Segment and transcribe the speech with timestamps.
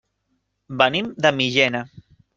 [0.81, 1.87] Venim de Millena.